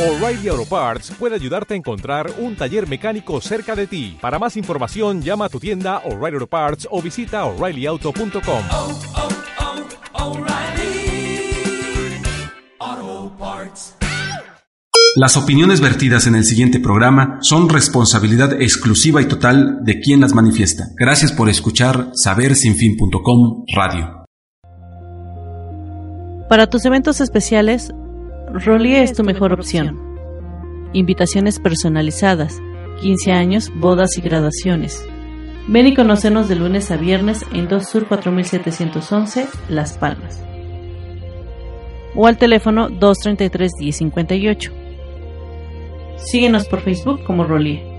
[0.00, 4.16] O'Reilly Auto Parts puede ayudarte a encontrar un taller mecánico cerca de ti.
[4.18, 8.62] Para más información, llama a tu tienda O'Reilly Auto Parts o visita oreillyauto.com.
[8.70, 8.98] oh,
[12.80, 13.94] oh, Parts.
[15.16, 20.32] Las opiniones vertidas en el siguiente programa son responsabilidad exclusiva y total de quien las
[20.32, 20.84] manifiesta.
[20.96, 24.24] Gracias por escuchar sabersinfin.com Radio.
[26.48, 27.92] Para tus eventos especiales,
[28.52, 29.96] Rolie es tu mejor opción.
[30.92, 32.60] Invitaciones personalizadas,
[33.00, 35.06] 15 años, bodas y graduaciones.
[35.68, 40.42] Ven y conocernos de lunes a viernes en 2 Sur 4711, Las Palmas.
[42.16, 44.72] O al teléfono 233 1058.
[46.16, 47.89] Síguenos por Facebook como Rolie.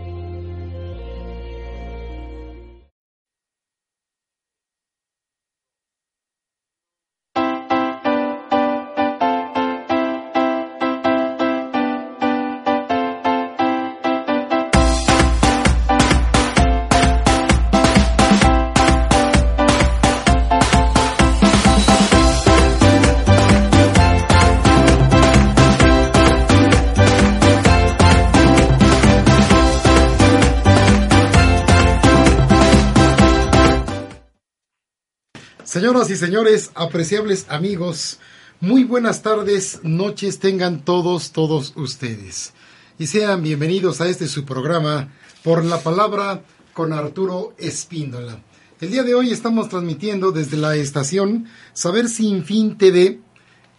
[35.72, 38.20] Señoras y señores, apreciables amigos,
[38.60, 42.52] muy buenas tardes, noches tengan todos, todos ustedes.
[43.00, 45.14] Y sean bienvenidos a este su programa
[45.46, 48.44] por la palabra con Arturo Espíndola.
[48.82, 53.22] El día de hoy estamos transmitiendo desde la estación Saber Sin Fin TV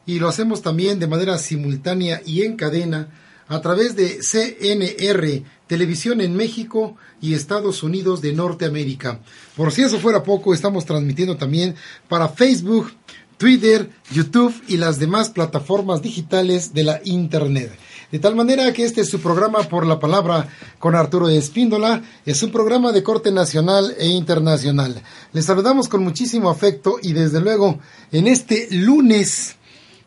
[0.06, 3.10] y lo hacemos también de manera simultánea y en cadena
[3.48, 9.20] a través de CNR, Televisión en México y Estados Unidos de Norteamérica.
[9.56, 11.76] Por si eso fuera poco, estamos transmitiendo también
[12.10, 12.92] para Facebook,
[13.38, 17.72] Twitter, YouTube y las demás plataformas digitales de la Internet.
[18.10, 20.46] De tal manera que este es su programa por la palabra
[20.78, 22.02] con Arturo Espíndola.
[22.26, 25.02] Es un programa de corte nacional e internacional.
[25.32, 27.78] Les saludamos con muchísimo afecto y desde luego
[28.10, 29.56] en este lunes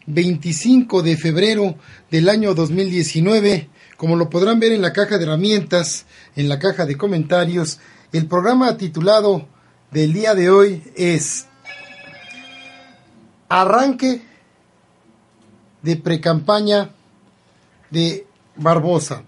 [0.06, 1.76] 25 de febrero
[2.12, 3.70] del año 2019.
[3.98, 7.80] Como lo podrán ver en la caja de herramientas, en la caja de comentarios,
[8.12, 9.48] el programa titulado
[9.92, 11.48] del día de hoy es
[13.48, 14.22] Arranque
[15.82, 16.90] de precampaña
[17.90, 19.24] de Barbosa,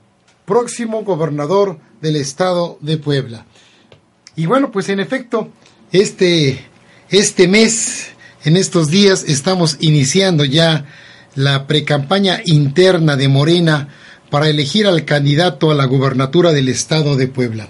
[0.46, 3.46] próximo gobernador del estado de Puebla.
[4.36, 5.50] Y bueno, pues en efecto,
[5.92, 6.66] este,
[7.10, 8.10] este mes
[8.44, 10.86] en estos días estamos iniciando ya
[11.36, 13.90] la precampaña interna de Morena
[14.30, 17.70] para elegir al candidato a la gubernatura del estado de Puebla.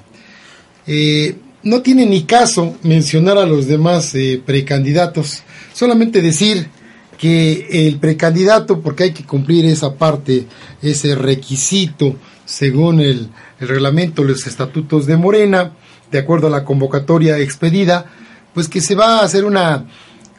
[0.86, 6.70] Eh, no tiene ni caso mencionar a los demás eh, precandidatos, solamente decir
[7.18, 10.46] que el precandidato, porque hay que cumplir esa parte,
[10.82, 13.30] ese requisito según el,
[13.60, 15.74] el reglamento, los estatutos de Morena,
[16.12, 18.06] de acuerdo a la convocatoria expedida,
[18.54, 19.86] pues que se va a hacer una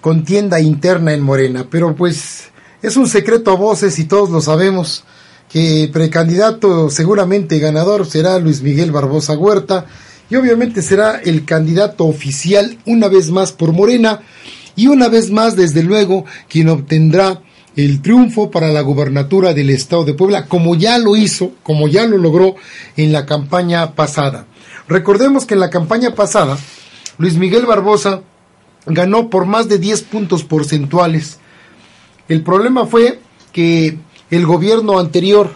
[0.00, 2.50] contienda interna en Morena, pero pues
[2.80, 5.04] es un secreto a voces y todos lo sabemos
[5.48, 9.86] que precandidato seguramente ganador será Luis Miguel Barbosa Huerta
[10.30, 14.20] y obviamente será el candidato oficial una vez más por Morena
[14.76, 17.42] y una vez más desde luego quien obtendrá
[17.76, 22.06] el triunfo para la gubernatura del estado de Puebla como ya lo hizo, como ya
[22.06, 22.56] lo logró
[22.96, 24.46] en la campaña pasada.
[24.88, 26.58] Recordemos que en la campaña pasada
[27.18, 28.22] Luis Miguel Barbosa
[28.86, 31.38] ganó por más de 10 puntos porcentuales.
[32.28, 33.20] El problema fue
[33.52, 33.98] que
[34.30, 35.50] el gobierno anterior,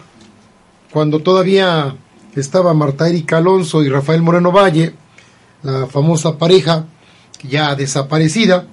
[0.91, 1.95] cuando todavía
[2.35, 4.93] estaba Marta Erika Alonso y Rafael Moreno Valle,
[5.61, 6.85] la famosa pareja
[7.47, 8.67] ya desaparecida,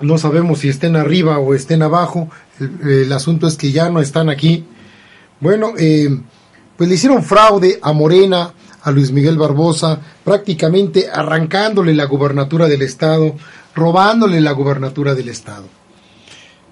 [0.00, 2.28] no sabemos si estén arriba o estén abajo,
[2.60, 4.64] el, asunto es que ya no están aquí.
[5.40, 6.08] Bueno, eh,
[6.76, 12.82] pues le hicieron fraude a Morena, a Luis Miguel Barbosa, prácticamente arrancándole la gubernatura del
[12.82, 13.34] estado,
[13.74, 15.64] robándole la gubernatura del estado.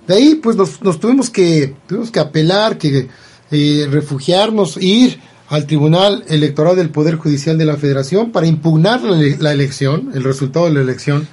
[0.06, 3.08] De ahí pues nos, nos tuvimos que tuvimos que apelar, que
[3.50, 9.16] eh, refugiarnos, ir al Tribunal Electoral del Poder Judicial de la Federación para impugnar la,
[9.38, 11.28] la elección, el resultado de la elección.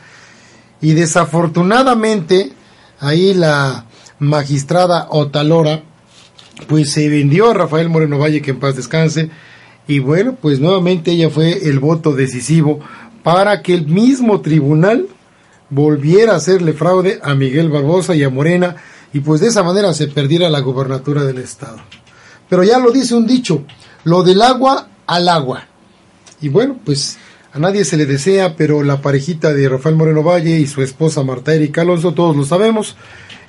[0.82, 2.52] Y desafortunadamente
[3.00, 3.86] ahí la
[4.20, 5.84] magistrada Otalora
[6.68, 9.30] pues se vendió a Rafael Moreno Valle que en paz descanse
[9.88, 12.80] y bueno pues nuevamente ella fue el voto decisivo
[13.24, 15.08] para que el mismo tribunal
[15.72, 18.76] volviera a hacerle fraude a Miguel Barbosa y a Morena
[19.14, 21.80] y pues de esa manera se perdiera la gubernatura del estado.
[22.48, 23.64] Pero ya lo dice un dicho,
[24.04, 25.66] lo del agua al agua.
[26.42, 27.18] Y bueno, pues
[27.54, 31.24] a nadie se le desea, pero la parejita de Rafael Moreno Valle y su esposa
[31.24, 32.96] Marta Erika Alonso, todos lo sabemos,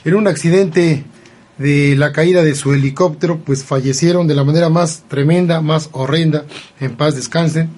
[0.04, 1.04] en un accidente
[1.58, 6.44] de la caída de su helicóptero, pues fallecieron de la manera más tremenda, más horrenda,
[6.80, 7.70] en paz descansen.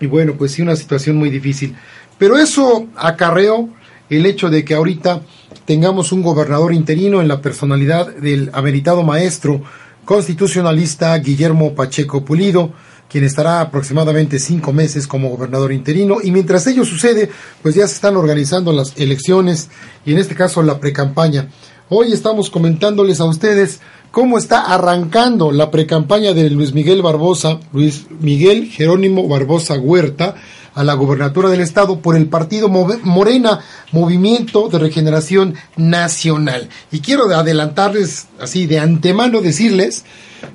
[0.00, 1.76] Y bueno, pues sí, una situación muy difícil.
[2.20, 3.70] Pero eso acarreó
[4.10, 5.22] el hecho de que ahorita
[5.64, 9.62] tengamos un gobernador interino en la personalidad del ameritado maestro
[10.04, 12.74] constitucionalista Guillermo Pacheco Pulido,
[13.08, 16.18] quien estará aproximadamente cinco meses como gobernador interino.
[16.22, 17.30] Y mientras ello sucede,
[17.62, 19.70] pues ya se están organizando las elecciones
[20.04, 21.48] y en este caso la precampaña.
[21.88, 23.80] Hoy estamos comentándoles a ustedes
[24.10, 30.34] cómo está arrancando la precampaña de Luis Miguel Barbosa, Luis Miguel Jerónimo Barbosa Huerta,
[30.74, 33.60] a la gobernatura del estado por el partido Morena,
[33.92, 36.68] Movimiento de Regeneración Nacional.
[36.92, 40.04] Y quiero adelantarles así de antemano decirles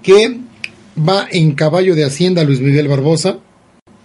[0.01, 0.39] que
[0.97, 3.39] va en caballo de Hacienda Luis Miguel Barbosa,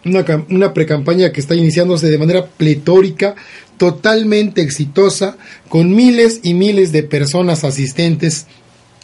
[0.05, 3.35] una, una precampaña que está iniciándose de manera pletórica,
[3.77, 5.37] totalmente exitosa,
[5.69, 8.47] con miles y miles de personas asistentes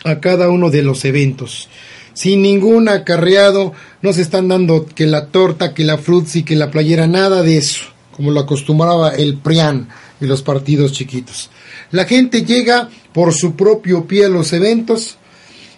[0.04, 1.68] a cada uno de los eventos.
[2.16, 6.70] Sin ningún acarreado, no se están dando que la torta, que la frutzi, que la
[6.70, 11.50] playera, nada de eso, como lo acostumbraba el PRIAN y los partidos chiquitos.
[11.90, 15.18] La gente llega por su propio pie a los eventos,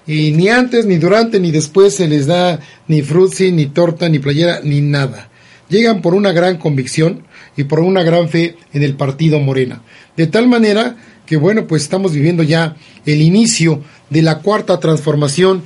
[0.06, 4.20] y ni antes, ni durante, ni después se les da ni frutzi, ni torta, ni
[4.20, 5.31] playera, ni nada.
[5.69, 7.25] Llegan por una gran convicción
[7.56, 9.82] y por una gran fe en el partido Morena.
[10.17, 10.94] De tal manera
[11.26, 12.76] que, bueno, pues estamos viviendo ya
[13.06, 15.64] el inicio de la cuarta transformación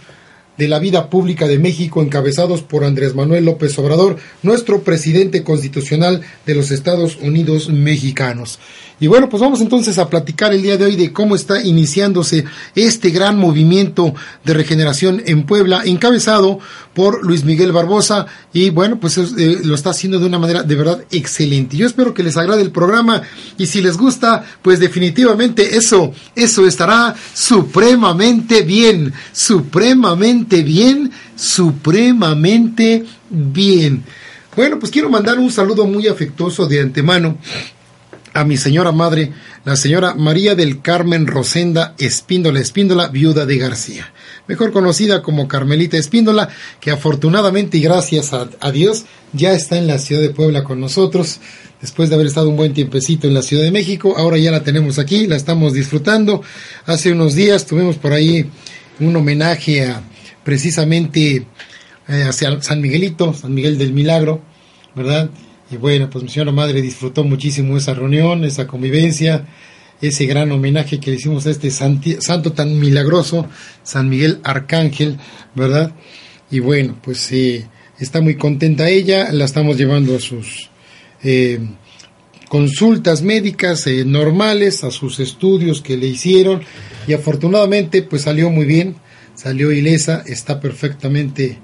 [0.62, 6.20] de la vida pública de México encabezados por Andrés Manuel López Obrador, nuestro presidente constitucional
[6.46, 8.60] de los Estados Unidos mexicanos.
[9.02, 12.44] Y bueno, pues vamos entonces a platicar el día de hoy de cómo está iniciándose
[12.76, 14.14] este gran movimiento
[14.44, 16.60] de regeneración en Puebla, encabezado
[16.94, 20.76] por Luis Miguel Barbosa, y bueno, pues eh, lo está haciendo de una manera de
[20.76, 21.76] verdad excelente.
[21.76, 23.22] Yo espero que les agrade el programa,
[23.58, 34.04] y si les gusta, pues definitivamente eso, eso estará supremamente bien, supremamente bien, supremamente bien.
[34.54, 37.38] Bueno, pues quiero mandar un saludo muy afectuoso de antemano
[38.34, 39.32] a mi señora madre,
[39.64, 44.12] la señora María del Carmen Rosenda Espíndola Espíndola, viuda de García,
[44.48, 46.48] mejor conocida como Carmelita Espíndola,
[46.80, 51.40] que afortunadamente y gracias a, Dios ya está en la ciudad de Puebla con nosotros,
[51.80, 54.62] después de haber estado un buen tiempecito en la Ciudad de México, ahora ya la
[54.62, 56.42] tenemos aquí, la estamos disfrutando.
[56.86, 58.48] Hace unos días tuvimos por ahí
[59.00, 60.02] un homenaje a
[60.44, 61.46] precisamente
[62.08, 64.40] eh, hacia San Miguelito, San Miguel del Milagro,
[64.94, 65.30] ¿verdad?
[65.72, 69.46] Y bueno, pues mi señora madre disfrutó muchísimo esa reunión, esa convivencia,
[70.02, 73.48] ese gran homenaje que le hicimos a este santo tan milagroso,
[73.82, 75.16] San Miguel Arcángel,
[75.54, 75.94] ¿verdad?
[76.50, 77.32] Y bueno, pues
[77.98, 80.68] está muy contenta ella, la estamos llevando a sus
[81.22, 81.58] eh,
[82.50, 86.62] consultas médicas eh, normales, a sus estudios que le hicieron
[87.06, 88.96] y afortunadamente pues salió muy bien,
[89.34, 91.60] salió ilesa, está perfectamente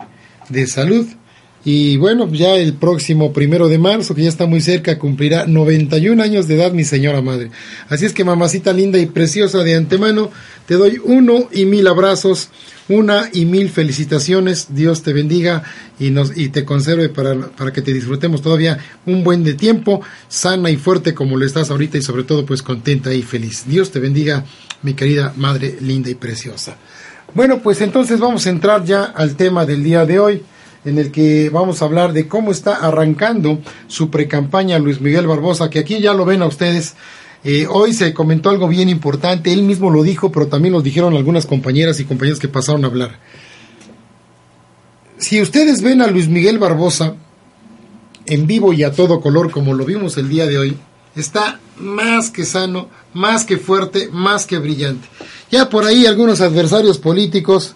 [0.48, 1.06] de salud.
[1.70, 6.22] Y bueno, ya el próximo primero de marzo, que ya está muy cerca, cumplirá 91
[6.22, 7.50] años de edad mi señora madre.
[7.90, 10.30] Así es que mamacita linda y preciosa de antemano,
[10.64, 12.48] te doy uno y mil abrazos,
[12.88, 14.68] una y mil felicitaciones.
[14.70, 15.62] Dios te bendiga
[15.98, 20.00] y, nos, y te conserve para, para que te disfrutemos todavía un buen de tiempo,
[20.28, 23.64] sana y fuerte como lo estás ahorita y sobre todo pues contenta y feliz.
[23.66, 24.42] Dios te bendiga,
[24.80, 26.78] mi querida madre linda y preciosa.
[27.34, 30.42] Bueno, pues entonces vamos a entrar ya al tema del día de hoy
[30.84, 35.70] en el que vamos a hablar de cómo está arrancando su precampaña Luis Miguel Barbosa,
[35.70, 36.94] que aquí ya lo ven a ustedes.
[37.44, 41.14] Eh, hoy se comentó algo bien importante, él mismo lo dijo, pero también lo dijeron
[41.14, 43.18] algunas compañeras y compañeros que pasaron a hablar.
[45.18, 47.14] Si ustedes ven a Luis Miguel Barbosa
[48.26, 50.76] en vivo y a todo color, como lo vimos el día de hoy,
[51.16, 55.08] está más que sano, más que fuerte, más que brillante.
[55.50, 57.74] Ya por ahí algunos adversarios políticos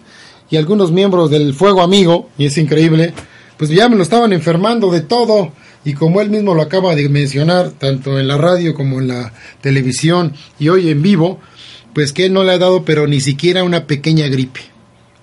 [0.53, 3.11] y algunos miembros del Fuego Amigo, y es increíble,
[3.57, 5.51] pues ya me lo estaban enfermando de todo.
[5.83, 9.33] Y como él mismo lo acaba de mencionar, tanto en la radio como en la
[9.61, 11.39] televisión y hoy en vivo,
[11.95, 14.59] pues que él no le ha dado pero ni siquiera una pequeña gripe.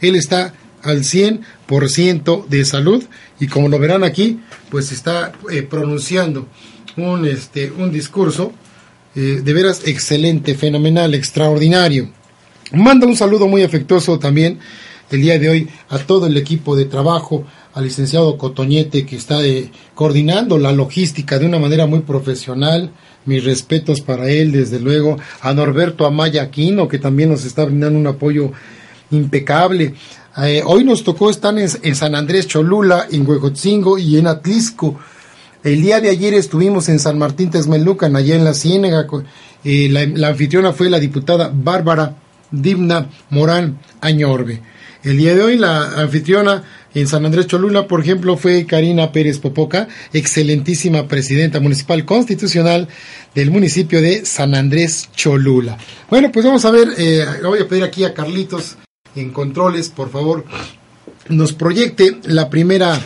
[0.01, 3.05] Él está al 100% de salud
[3.39, 6.49] y como lo verán aquí, pues está eh, pronunciando
[6.97, 8.51] un, este, un discurso
[9.15, 12.11] eh, de veras excelente, fenomenal, extraordinario.
[12.73, 14.59] Manda un saludo muy afectuoso también
[15.11, 19.45] el día de hoy a todo el equipo de trabajo, al licenciado Cotoñete que está
[19.45, 22.91] eh, coordinando la logística de una manera muy profesional.
[23.27, 27.99] Mis respetos para él, desde luego, a Norberto Amaya Aquino, que también nos está brindando
[27.99, 28.53] un apoyo
[29.11, 29.95] impecable.
[30.39, 34.99] Eh, hoy nos tocó estar en, San Andrés Cholula, en Huejotzingo y en Atlisco.
[35.63, 39.07] El día de ayer estuvimos en San Martín Texmelucan, allá en la Ciénega.
[39.65, 42.17] Eh, la, la, anfitriona fue la diputada Bárbara
[42.51, 44.63] Dimna Morán Añorbe.
[45.03, 49.39] El día de hoy la anfitriona en San Andrés Cholula, por ejemplo, fue Karina Pérez
[49.39, 52.87] Popoca, excelentísima presidenta municipal constitucional
[53.35, 55.79] del municipio de San Andrés Cholula.
[56.11, 58.77] Bueno, pues vamos a ver, eh, voy a pedir aquí a Carlitos
[59.17, 60.45] en controles, por favor,
[61.31, 63.01] nos proyecte la primera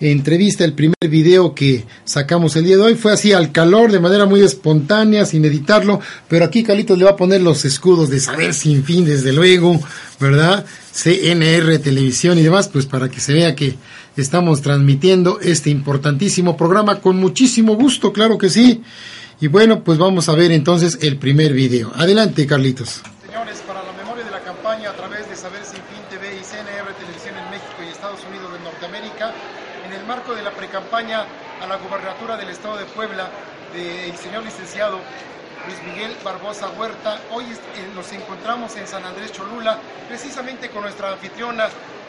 [0.00, 2.94] entrevista, el primer video que sacamos el día de hoy.
[2.94, 6.00] Fue así al calor, de manera muy espontánea, sin editarlo.
[6.28, 9.78] Pero aquí Carlitos le va a poner los escudos de saber sin fin, desde luego,
[10.18, 10.64] ¿verdad?
[10.92, 13.76] CNR Televisión y demás, pues para que se vea que
[14.16, 18.82] estamos transmitiendo este importantísimo programa con muchísimo gusto, claro que sí.
[19.40, 21.92] Y bueno, pues vamos a ver entonces el primer video.
[21.94, 23.00] Adelante, Carlitos.
[23.24, 26.44] Señores, para la memoria de la campaña a través de Saber Sin Fin TV y
[26.44, 29.32] CNR Televisión en México y Estados Unidos de Norteamérica,
[29.86, 30.04] en el
[30.70, 31.24] precampaña
[31.60, 33.28] a la gubernatura del Estado de Puebla
[33.74, 35.00] del señor licenciado
[35.66, 41.10] Luis Miguel Barbosa Huerta, hoy eh, nos encontramos en San Andrés Cholula, precisamente con nuestra
[41.10, 41.66] anfitriona,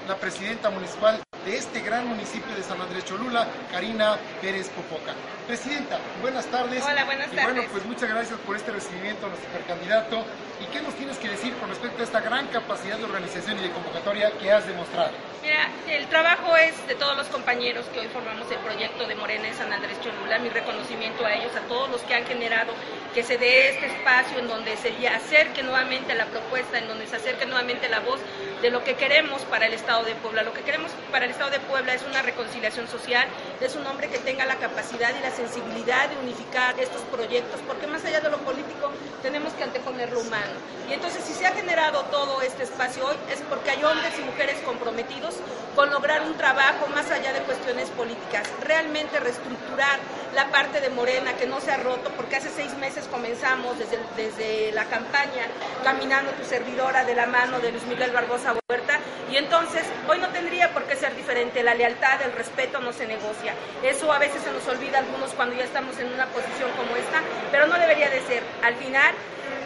[0.08, 5.16] la presidenta municipal de este gran municipio de San Andrés Cholula, Karina Pérez Popoca.
[5.48, 6.84] Presidenta, buenas tardes.
[6.86, 7.70] Hola, buenas Y bueno, tardes.
[7.72, 10.24] pues muchas gracias por este recibimiento a nuestro supercandidato.
[10.62, 13.64] ¿Y qué nos tienes que decir con respecto a esta gran capacidad de organización y
[13.64, 15.12] de convocatoria que has demostrado?
[15.42, 19.48] Mira, el trabajo es de todos los compañeros que hoy formamos el proyecto de Morena
[19.48, 20.40] en San Andrés Cholula.
[20.40, 22.72] Mi reconocimiento a ellos, a todos los que han generado
[23.14, 27.18] que se dé este espacio en donde se acerque nuevamente la propuesta, en donde se
[27.18, 28.20] acerque nuevamente la voz
[28.62, 30.44] de lo que queremos para el Estado de Puebla.
[30.44, 33.28] Lo que queremos para el Estado de Puebla es una reconciliación social,
[33.60, 37.88] es un hombre que tenga la capacidad y la sensibilidad de unificar estos proyectos, porque
[37.88, 38.92] más allá de lo político
[39.22, 40.54] tenemos que anteponer lo humano.
[40.90, 44.22] Y entonces si se ha generado todo este espacio hoy es porque hay hombres y
[44.22, 45.36] mujeres comprometidos
[45.76, 50.00] con lograr un trabajo más allá de cuestiones políticas, realmente reestructurar
[50.36, 54.00] la parte de Morena que no se ha roto, porque hace seis meses comenzamos desde,
[54.16, 55.48] desde la campaña
[55.84, 59.00] caminando tu servidora de la mano de Luis Miguel Barbosa Huerta
[59.32, 63.08] y entonces hoy no tendría por qué ser diferente, la lealtad, el respeto no se
[63.08, 63.54] negocia.
[63.84, 67.22] Eso a veces se nos olvida algunos cuando ya estamos en una posición como esta,
[67.52, 68.44] pero no debería de ser.
[68.64, 69.16] Al final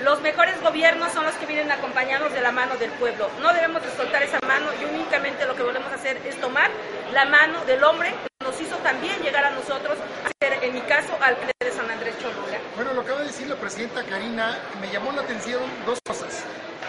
[0.03, 3.29] los mejores gobiernos son los que vienen acompañados de la mano del pueblo.
[3.41, 3.89] No debemos de
[4.23, 6.69] esa mano y únicamente lo que volvemos a hacer es tomar
[7.13, 10.81] la mano del hombre que nos hizo también llegar a nosotros, a ser, en mi
[10.81, 12.59] caso, alcalde de San Andrés Cholula.
[12.75, 16.43] Bueno, lo que acaba de decir la presidenta Karina, me llamó la atención dos cosas.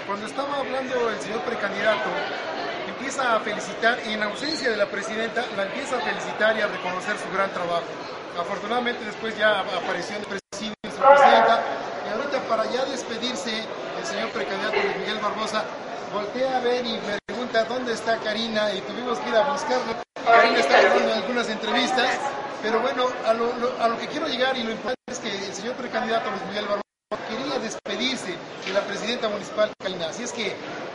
[0.07, 2.09] Cuando estaba hablando el señor precandidato,
[2.87, 6.69] empieza a felicitar, y en ausencia de la presidenta, la empieza a felicitar y a
[6.69, 7.83] reconocer su gran trabajo.
[8.39, 11.61] Afortunadamente después ya apareció el presidio nuestra presidenta,
[12.07, 13.65] y ahorita para ya despedirse,
[13.99, 15.65] el señor precandidato Luis Miguel Barbosa
[16.13, 20.01] voltea a ver y me pregunta dónde está Karina, y tuvimos que ir a buscarla.
[20.25, 22.09] Karina está dando algunas entrevistas,
[22.63, 25.36] pero bueno, a lo, lo- a lo que quiero llegar y lo importante es que
[25.67, 30.11] señor precandidato Luis Miguel Barbosa quería despedirse de la presidenta municipal Karina.
[30.11, 30.55] Así es que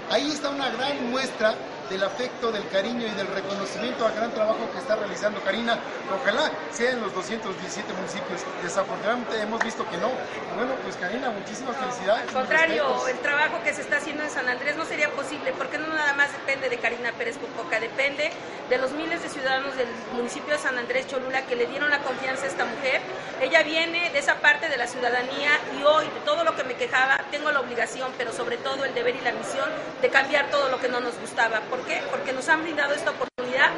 [0.09, 1.55] ahí está una gran muestra
[1.91, 5.77] del afecto, del cariño y del reconocimiento al gran trabajo que está realizando Karina.
[6.21, 8.41] Ojalá sea en los 217 municipios.
[8.63, 10.09] Desafortunadamente hemos visto que no.
[10.55, 12.29] Bueno, pues Karina, muchísimas felicidades.
[12.29, 15.77] Al contrario, el trabajo que se está haciendo en San Andrés no sería posible porque
[15.77, 18.31] no nada más depende de Karina Pérez Popoca, depende
[18.69, 21.99] de los miles de ciudadanos del municipio de San Andrés Cholula que le dieron la
[21.99, 23.01] confianza a esta mujer.
[23.41, 26.75] Ella viene de esa parte de la ciudadanía y hoy de todo lo que me
[26.75, 29.69] quejaba tengo la obligación, pero sobre todo el deber y la misión
[30.01, 31.59] de cambiar todo lo que no nos gustaba.
[31.69, 32.01] ¿Por qué?
[32.09, 33.69] Porque nos han brindado esta oportunidad,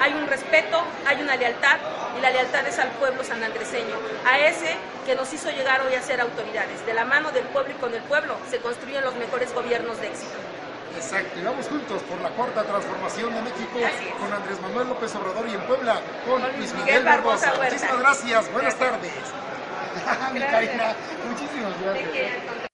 [0.00, 1.78] hay un respeto, hay una lealtad
[2.18, 3.96] y la lealtad es al pueblo sanandreseño,
[4.26, 6.84] a ese que nos hizo llegar hoy a ser autoridades.
[6.86, 10.08] De la mano del pueblo y con el pueblo se construyen los mejores gobiernos de
[10.08, 10.34] éxito.
[10.96, 13.78] Exacto, y vamos juntos por la cuarta transformación de México
[14.18, 17.52] con Andrés Manuel López Obrador y en Puebla con Con Luis Miguel Miguel Barbosa.
[17.62, 19.00] Muchísimas gracias, buenas Gracias.
[19.00, 19.12] tardes.
[20.32, 20.50] Mi Gracias.
[20.50, 20.94] Karina,
[21.28, 22.65] muchísimas gracias.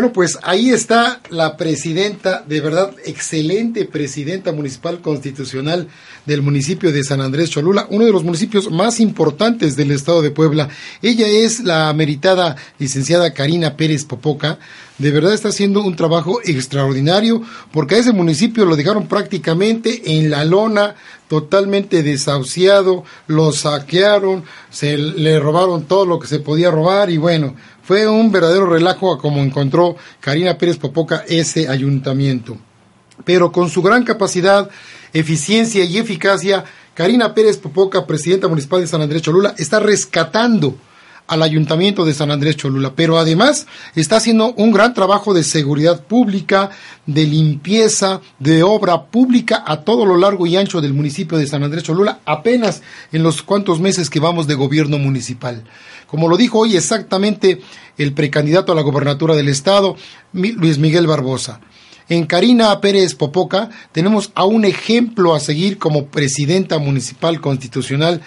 [0.00, 5.88] Bueno, pues ahí está la presidenta, de verdad, excelente presidenta municipal constitucional
[6.24, 10.30] del municipio de San Andrés Cholula, uno de los municipios más importantes del estado de
[10.30, 10.70] Puebla.
[11.02, 14.58] Ella es la meritada licenciada Karina Pérez Popoca.
[14.96, 20.30] De verdad está haciendo un trabajo extraordinario porque a ese municipio lo dejaron prácticamente en
[20.30, 20.94] la lona,
[21.28, 27.54] totalmente desahuciado, lo saquearon, se le robaron todo lo que se podía robar y bueno,
[27.90, 32.56] fue un verdadero relajo a como encontró Karina Pérez Popoca ese ayuntamiento.
[33.24, 34.70] Pero con su gran capacidad,
[35.12, 36.62] eficiencia y eficacia,
[36.94, 40.76] Karina Pérez Popoca, presidenta municipal de San Andrés Cholula, está rescatando
[41.30, 46.04] al Ayuntamiento de San Andrés Cholula, pero además está haciendo un gran trabajo de seguridad
[46.04, 46.70] pública,
[47.06, 51.62] de limpieza, de obra pública a todo lo largo y ancho del municipio de San
[51.62, 52.82] Andrés Cholula, apenas
[53.12, 55.62] en los cuantos meses que vamos de gobierno municipal.
[56.08, 57.60] Como lo dijo hoy exactamente
[57.96, 59.94] el precandidato a la gobernatura del estado,
[60.32, 61.60] Luis Miguel Barbosa.
[62.08, 68.20] En Karina Pérez Popoca tenemos a un ejemplo a seguir como presidenta municipal constitucional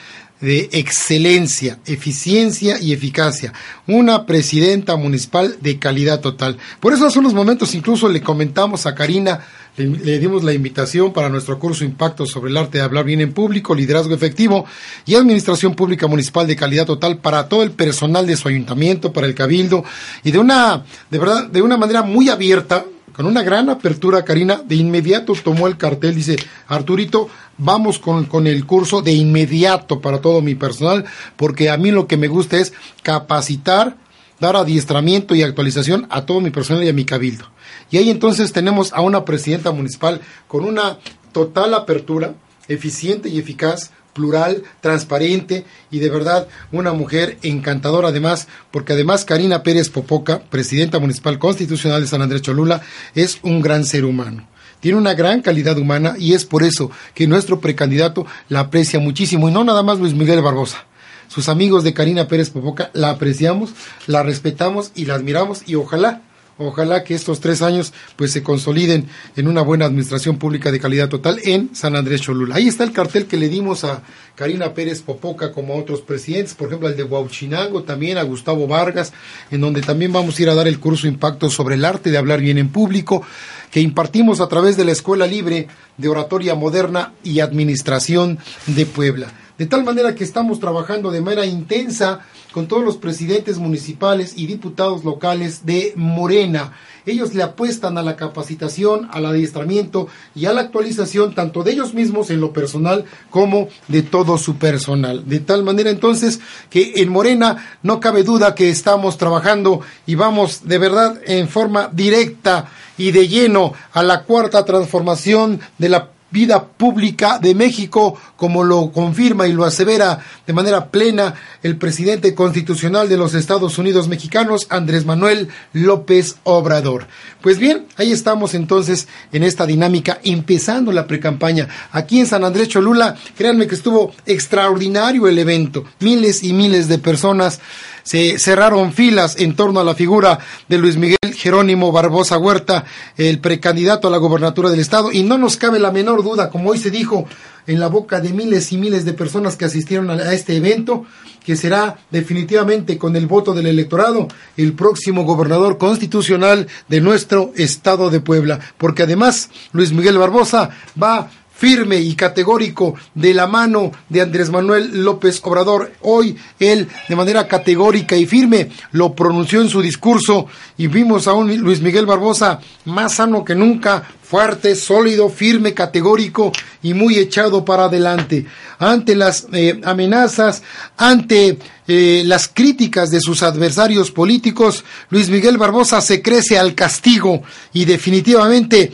[0.44, 3.54] de excelencia, eficiencia y eficacia.
[3.88, 6.58] Una presidenta municipal de calidad total.
[6.82, 9.40] Por eso hace unos momentos incluso le comentamos a Karina,
[9.78, 13.22] le, le dimos la invitación para nuestro curso Impacto sobre el arte de hablar bien
[13.22, 14.66] en público, liderazgo efectivo
[15.06, 19.28] y administración pública municipal de calidad total para todo el personal de su ayuntamiento, para
[19.28, 19.86] el cabildo
[20.26, 24.62] y de una, de verdad, de una manera muy abierta, con una gran apertura, Karina,
[24.66, 26.36] de inmediato tomó el cartel, dice,
[26.68, 31.06] Arturito, vamos con, con el curso de inmediato para todo mi personal,
[31.36, 33.98] porque a mí lo que me gusta es capacitar,
[34.40, 37.46] dar adiestramiento y actualización a todo mi personal y a mi cabildo.
[37.92, 40.98] Y ahí entonces tenemos a una presidenta municipal con una
[41.32, 42.34] total apertura,
[42.68, 49.64] eficiente y eficaz, plural, transparente y de verdad una mujer encantadora además, porque además Karina
[49.64, 52.82] Pérez Popoca, presidenta municipal constitucional de San Andrés Cholula,
[53.16, 54.48] es un gran ser humano.
[54.80, 59.48] Tiene una gran calidad humana y es por eso que nuestro precandidato la aprecia muchísimo
[59.48, 60.86] y no nada más Luis Miguel Barbosa.
[61.30, 63.72] Sus amigos de Karina Pérez Popoca la apreciamos,
[64.08, 66.22] la respetamos y la admiramos y ojalá
[66.60, 71.10] Ojalá que estos tres años pues se consoliden en una buena administración pública de calidad
[71.10, 72.56] total en San Andrés Cholula.
[72.56, 74.04] Ahí está el cartel que le dimos a
[74.36, 78.68] Karina Pérez Popoca como a otros presidentes, por ejemplo al de Huauchinango, también a Gustavo
[78.68, 79.14] Vargas,
[79.50, 82.20] en donde también vamos a ir a dar el curso Impacto sobre el arte de
[82.20, 83.24] hablar bien en público,
[83.72, 85.68] que impartimos a través de la Escuela Libre
[85.98, 89.34] de Oratoria Moderna y Administración de Puebla.
[89.58, 92.22] De tal manera que estamos trabajando de manera intensa
[92.54, 96.74] con todos los presidentes municipales y diputados locales de Morena.
[97.06, 101.94] Ellos le apuestan a la capacitación, al adiestramiento y a la actualización tanto de ellos
[101.94, 105.28] mismos en lo personal como de todo su personal.
[105.28, 110.62] De tal manera entonces que en Morena no cabe duda que estamos trabajando y vamos
[110.66, 116.66] de verdad en forma directa y de lleno a la cuarta transformación de la vida
[116.66, 123.08] pública de México, como lo confirma y lo asevera de manera plena el presidente constitucional
[123.08, 127.06] de los Estados Unidos mexicanos, Andrés Manuel López Obrador.
[127.42, 131.70] Pues bien, ahí estamos entonces en esta dinámica, empezando la precampaña.
[131.92, 135.84] Aquí en San Andrés Cholula, créanme que estuvo extraordinario el evento.
[136.00, 137.62] Miles y miles de personas
[138.04, 142.86] se cerraron filas en torno a la figura de Luis Miguel Jerónimo Barbosa Huerta,
[143.18, 146.70] el precandidato a la gobernatura del estado, y no nos cabe la menor duda, como
[146.70, 147.26] hoy se dijo
[147.68, 151.06] en la boca de miles y miles de personas que asistieron a, este evento,
[151.46, 158.10] que será definitivamente con el voto del electorado el próximo gobernador constitucional de nuestro estado
[158.10, 160.70] de Puebla, porque además Luis Miguel Barbosa
[161.02, 165.94] va firme y categórico de la mano de Andrés Manuel López Obrador.
[166.02, 171.34] Hoy él de manera categórica y firme lo pronunció en su discurso y vimos a
[171.34, 177.64] un Luis Miguel Barbosa más sano que nunca, fuerte, sólido, firme, categórico y muy echado
[177.64, 178.46] para adelante.
[178.80, 180.64] Ante las eh, amenazas,
[180.98, 187.44] ante eh, las críticas de sus adversarios políticos, Luis Miguel Barbosa se crece al castigo
[187.74, 188.92] y definitivamente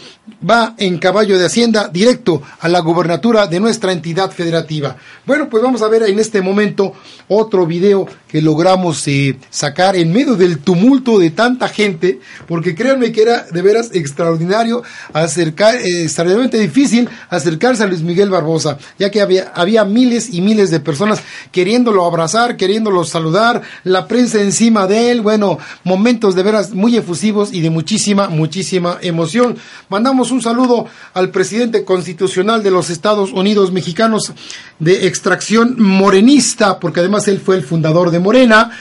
[0.47, 4.95] va en caballo de hacienda directo a la gubernatura de nuestra entidad federativa.
[5.25, 6.93] Bueno, pues vamos a ver en este momento
[7.27, 13.11] otro video que logramos eh, sacar en medio del tumulto de tanta gente, porque créanme
[13.11, 19.09] que era de veras extraordinario acercar, eh, extraordinariamente difícil acercarse a Luis Miguel Barbosa, ya
[19.09, 24.85] que había, había miles y miles de personas queriéndolo abrazar, queriéndolo saludar, la prensa encima
[24.85, 29.57] de él, bueno, momentos de veras muy efusivos y de muchísima, muchísima emoción.
[29.89, 34.33] Mandamos un saludo al presidente constitucional de los Estados Unidos mexicanos
[34.77, 38.71] de extracción morenista, porque además él fue el fundador de Morena,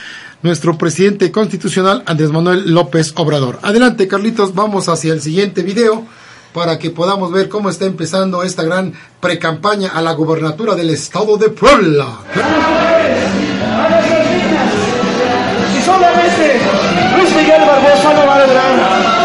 [0.41, 3.59] nuestro presidente constitucional Andrés Manuel López Obrador.
[3.61, 6.05] Adelante, Carlitos, vamos hacia el siguiente video
[6.53, 11.37] para que podamos ver cómo está empezando esta gran precampaña a la gobernatura del estado
[11.37, 12.19] de Puebla.
[15.85, 16.59] Solamente
[17.17, 19.18] Luis Miguel no va a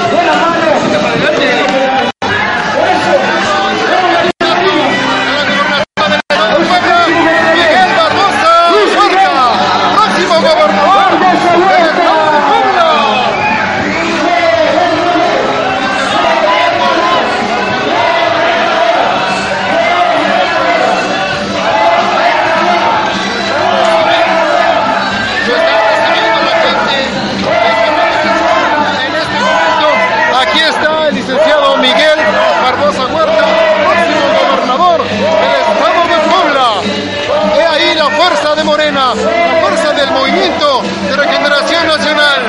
[39.15, 42.43] fuerza del movimiento de regeneración nacional.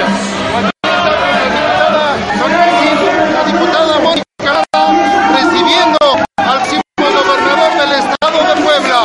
[3.34, 4.66] La diputada Mónica Lara
[5.36, 5.98] recibiendo
[6.38, 9.00] al próximo gobernador del estado de Puebla.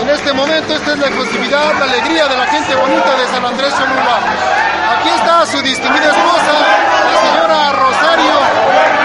[0.00, 3.44] En este momento esta es la efusividad, la alegría de la gente bonita de San
[3.44, 4.18] Andrés Cholula.
[4.98, 6.52] Aquí está su distinguida esposa,
[7.04, 8.34] la señora Rosario,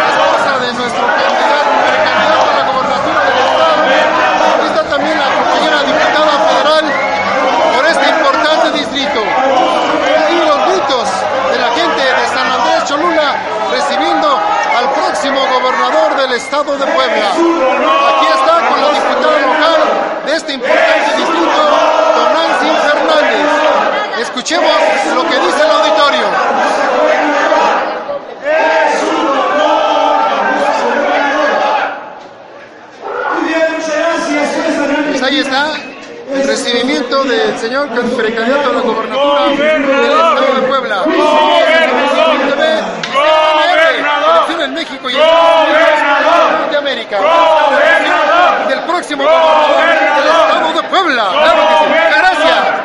[0.10, 3.84] esposa de nuestro candidato, precandidato a la gobernatura del estado.
[4.54, 6.86] Aquí está también la compañera diputada federal
[7.76, 9.22] por este importante distrito.
[10.32, 11.08] Y los gritos
[11.52, 13.36] de la gente de San Andrés Cholula
[13.72, 14.40] recibiendo
[14.78, 17.30] al próximo gobernador del estado de Puebla.
[17.30, 19.82] Aquí está con la diputada local
[20.26, 21.62] de este importante distrito,
[22.16, 23.48] Don Nancy Fernández.
[24.20, 24.72] Escuchemos
[25.16, 26.28] lo que dice el auditorio.
[35.10, 35.74] Pues ahí está
[36.34, 41.04] el recibimiento del señor precandidato a la gobernatura del estado de Puebla.
[41.04, 42.24] Gobernador
[44.64, 47.18] en México y en de América.
[48.68, 51.30] Del próximo gobernador del estado de Puebla.
[51.32, 51.86] Claro que sí.
[51.90, 52.84] Muchas Gracias.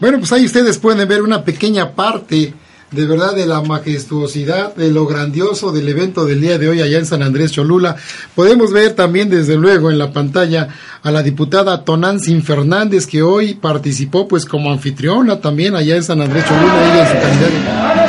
[0.00, 2.54] Bueno, pues ahí ustedes pueden ver una pequeña parte
[2.90, 6.98] de verdad de la majestuosidad, de lo grandioso del evento del día de hoy allá
[6.98, 7.96] en San Andrés Cholula.
[8.34, 10.68] Podemos ver también desde luego en la pantalla
[11.02, 16.22] a la diputada Tonantzin Fernández que hoy participó pues como anfitriona también allá en San
[16.22, 18.07] Andrés Cholula, ella en su calidad de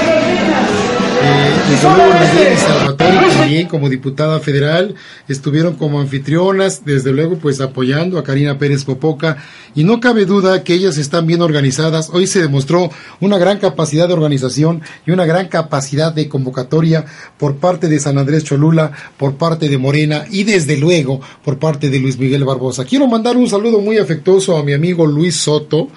[1.69, 2.13] desde luego
[2.57, 4.95] Salvatore también como diputada federal
[5.27, 9.37] estuvieron como anfitrionas, desde luego pues apoyando a Karina Pérez Popoca
[9.75, 12.09] y no cabe duda que ellas están bien organizadas.
[12.11, 17.05] Hoy se demostró una gran capacidad de organización y una gran capacidad de convocatoria
[17.37, 21.91] por parte de San Andrés Cholula, por parte de Morena y desde luego por parte
[21.91, 22.83] de Luis Miguel Barbosa.
[22.83, 25.89] Quiero mandar un saludo muy afectuoso a mi amigo Luis Soto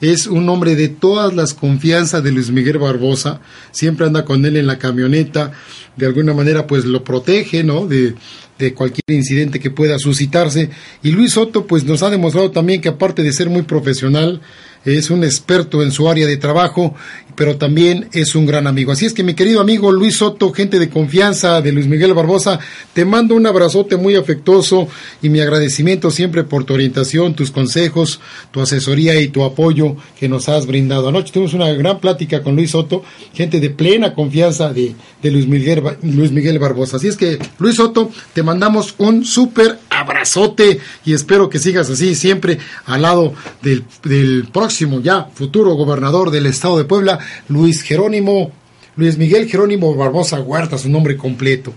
[0.00, 4.56] es un hombre de todas las confianzas de Luis Miguel Barbosa, siempre anda con él
[4.56, 5.52] en la camioneta,
[5.96, 7.86] de alguna manera pues lo protege, ¿no?
[7.86, 8.14] De,
[8.58, 10.70] de cualquier incidente que pueda suscitarse.
[11.02, 14.40] Y Luis Soto pues nos ha demostrado también que aparte de ser muy profesional,
[14.84, 16.94] es un experto en su área de trabajo,
[17.40, 18.92] pero también es un gran amigo.
[18.92, 22.60] Así es que mi querido amigo Luis Soto, gente de confianza de Luis Miguel Barbosa,
[22.92, 24.88] te mando un abrazote muy afectuoso
[25.22, 30.28] y mi agradecimiento siempre por tu orientación, tus consejos, tu asesoría y tu apoyo que
[30.28, 31.08] nos has brindado.
[31.08, 35.46] Anoche tuvimos una gran plática con Luis Soto, gente de plena confianza de, de Luis,
[35.46, 36.98] Miguel, Luis Miguel Barbosa.
[36.98, 42.14] Así es que Luis Soto, te mandamos un súper abrazote y espero que sigas así
[42.14, 48.52] siempre al lado del, del próximo ya futuro gobernador del estado de Puebla, Luis Jerónimo,
[48.96, 51.72] Luis Miguel Jerónimo Barbosa Huerta, su nombre completo.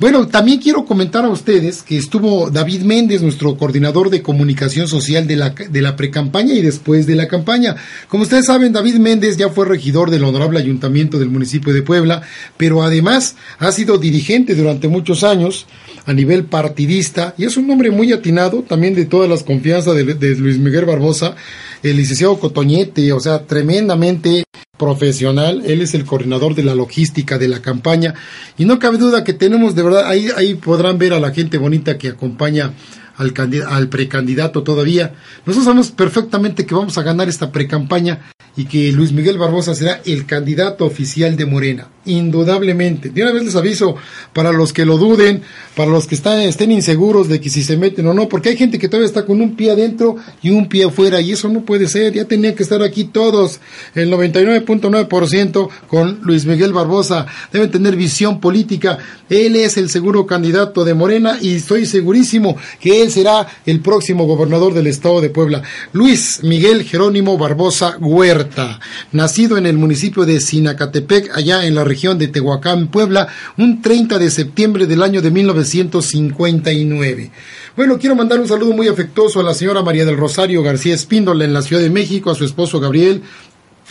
[0.00, 5.26] Bueno, también quiero comentar a ustedes que estuvo David Méndez, nuestro coordinador de comunicación social
[5.26, 7.74] de la, de la precampaña y después de la campaña.
[8.06, 12.22] Como ustedes saben, David Méndez ya fue regidor del honorable ayuntamiento del municipio de Puebla,
[12.56, 15.66] pero además ha sido dirigente durante muchos años
[16.06, 20.14] a nivel partidista y es un hombre muy atinado también de todas las confianzas de,
[20.14, 21.34] de Luis Miguel Barbosa,
[21.82, 24.44] el licenciado Cotoñete, o sea, tremendamente
[24.78, 28.14] profesional, él es el coordinador de la logística de la campaña.
[28.56, 31.58] Y no cabe duda que tenemos de verdad, ahí, ahí podrán ver a la gente
[31.58, 32.72] bonita que acompaña
[33.16, 33.34] al,
[33.68, 35.14] al precandidato todavía.
[35.44, 38.20] Nosotros sabemos perfectamente que vamos a ganar esta precampaña
[38.56, 43.10] y que Luis Miguel Barbosa será el candidato oficial de Morena, indudablemente.
[43.10, 43.96] De una vez les aviso,
[44.32, 45.42] para los que lo duden,
[45.76, 48.56] para los que están, estén inseguros de que si se meten o no, porque hay
[48.56, 51.60] gente que todavía está con un pie adentro y un pie afuera, y eso no
[51.60, 53.60] puede ser, ya tenían que estar aquí todos,
[53.94, 60.84] el 99.9% con Luis Miguel Barbosa, deben tener visión política, él es el seguro candidato
[60.84, 65.62] de Morena y estoy segurísimo que él será el próximo gobernador del estado de Puebla,
[65.92, 68.80] Luis Miguel Jerónimo Barbosa Huerta
[69.12, 74.18] nacido en el municipio de Sinacatepec, allá en la región de Tehuacán, Puebla, un 30
[74.18, 77.30] de septiembre del año de 1959.
[77.76, 81.44] Bueno, quiero mandar un saludo muy afectuoso a la señora María del Rosario García Espíndola
[81.44, 83.22] en la Ciudad de México, a su esposo Gabriel,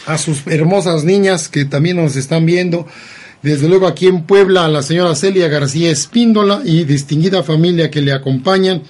[0.05, 2.87] a sus hermosas niñas que también nos están viendo.
[3.41, 8.01] Desde luego aquí en Puebla a la señora Celia García Espíndola y distinguida familia que
[8.01, 8.83] le acompañan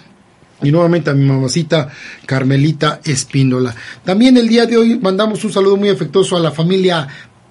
[0.61, 1.89] y nuevamente a mi mamacita
[2.25, 3.75] Carmelita Espíndola.
[4.03, 7.07] También el día de hoy mandamos un saludo muy afectuoso a la familia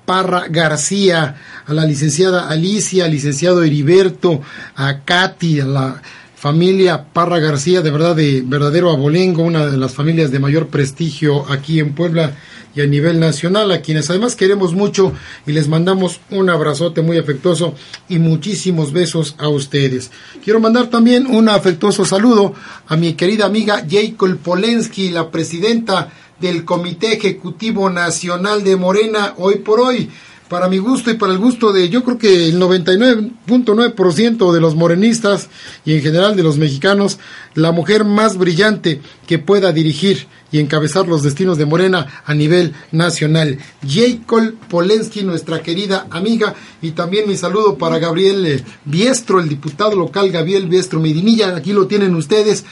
[0.07, 4.40] Parra García, a la licenciada Alicia, al licenciado Heriberto,
[4.77, 6.03] a Katy, a la
[6.37, 11.51] familia Parra García, de verdad de verdadero abolengo, una de las familias de mayor prestigio
[11.51, 12.37] aquí en Puebla
[12.77, 15.12] y a nivel nacional, a quienes además queremos mucho
[15.47, 17.75] y les mandamos un abrazote muy afectuoso
[18.09, 20.11] y muchísimos besos a ustedes.
[20.45, 22.55] Quiero mandar también un afectuoso saludo
[22.87, 29.57] a mi querida amiga Jacob Polensky, la presidenta del Comité Ejecutivo Nacional de Morena, hoy
[29.57, 30.11] por hoy
[30.49, 34.77] para mi gusto y para el gusto de yo creo que el 99.9% de los
[34.77, 35.49] morenistas
[35.85, 37.18] y en general de los mexicanos,
[37.55, 42.75] la mujer más brillante que pueda dirigir y encabezar los destinos de Morena a nivel
[42.92, 43.59] nacional.
[43.87, 49.96] Jacob Polensky, nuestra querida amiga, y también mi saludo para Gabriel eh, Biestro, el diputado
[49.96, 52.64] local Gabriel Biestro Medinilla, aquí lo tienen ustedes.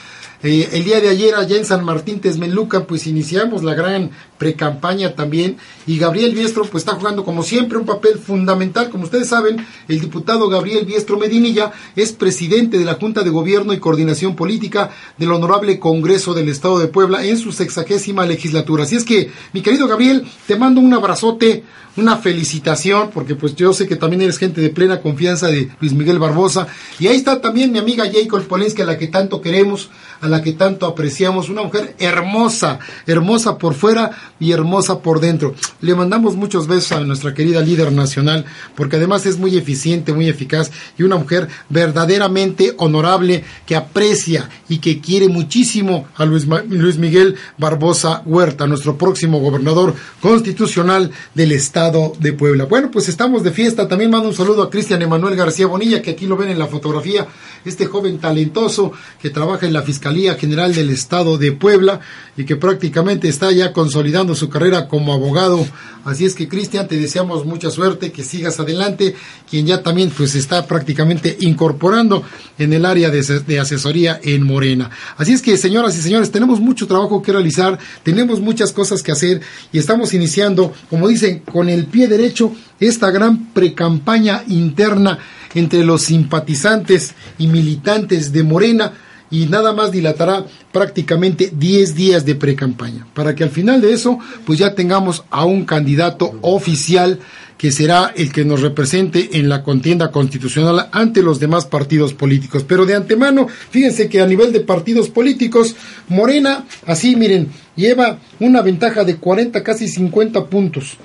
[0.44, 5.56] El día de ayer allá en San Martín Texmelucan pues iniciamos la gran precampaña también
[5.86, 8.90] y Gabriel Biestro pues está jugando como siempre un papel fundamental.
[8.90, 13.72] Como ustedes saben, el diputado Gabriel Biestro Medinilla es presidente de la Junta de Gobierno
[13.72, 18.84] y Coordinación Política del Honorable Congreso del Estado de Puebla en su sexagésima legislatura.
[18.84, 21.64] Así es que, mi querido Gabriel, te mando un abrazote,
[21.96, 25.92] una felicitación, porque pues yo sé que también eres gente de plena confianza de Luis
[25.92, 26.66] Miguel Barbosa.
[26.98, 29.90] Y ahí está también mi amiga Jacob Polensky, a la que tanto queremos,
[30.24, 34.10] a la que tanto apreciamos, una mujer hermosa, hermosa por fuera
[34.40, 35.54] y hermosa por dentro.
[35.82, 40.28] Le mandamos muchos besos a nuestra querida líder nacional, porque además es muy eficiente, muy
[40.28, 46.96] eficaz y una mujer verdaderamente honorable que aprecia y que quiere muchísimo a Luis, Luis
[46.96, 52.64] Miguel Barbosa Huerta, nuestro próximo gobernador constitucional del estado de Puebla.
[52.64, 53.88] Bueno, pues estamos de fiesta.
[53.88, 56.66] También mando un saludo a Cristian Emanuel García Bonilla, que aquí lo ven en la
[56.66, 57.26] fotografía,
[57.64, 62.00] este joven talentoso que trabaja en la Fiscalía General del Estado de Puebla
[62.36, 65.64] y que prácticamente está ya consolidando su carrera como abogado.
[66.04, 69.14] Así es que Cristian, te deseamos mucha suerte, que sigas adelante,
[69.48, 72.22] quien ya también pues está prácticamente incorporando
[72.58, 74.90] en el área de, de asesoría en Morena.
[75.16, 79.12] Así es que señoras y señores, tenemos mucho trabajo que realizar, tenemos muchas cosas que
[79.12, 79.40] hacer
[79.72, 85.18] y estamos iniciando, como dicen, con el pie derecho esta gran precampaña interna
[85.54, 88.92] entre los simpatizantes y militantes de Morena
[89.34, 94.20] y nada más dilatará prácticamente 10 días de precampaña, para que al final de eso
[94.46, 97.18] pues ya tengamos a un candidato oficial
[97.58, 102.64] que será el que nos represente en la contienda constitucional ante los demás partidos políticos.
[102.66, 105.74] Pero de antemano, fíjense que a nivel de partidos políticos,
[106.08, 110.96] Morena, así miren, lleva una ventaja de 40, casi 50 puntos.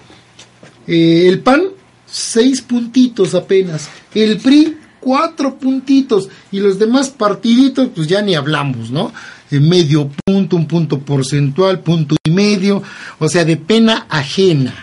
[0.86, 1.64] Eh, el PAN,
[2.06, 3.90] seis puntitos apenas.
[4.14, 6.30] El PRI, cuatro puntitos.
[6.52, 9.12] Y los demás partiditos, pues ya ni hablamos, ¿no?
[9.50, 12.84] Medio punto, un punto porcentual, punto y medio.
[13.20, 14.74] O sea, de pena ajena.